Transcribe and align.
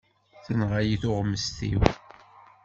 Tenɣa-iyi 0.45 0.97
tuɣmest-iw. 1.01 1.81